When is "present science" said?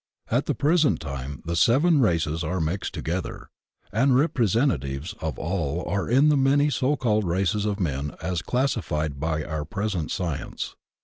9.63-10.75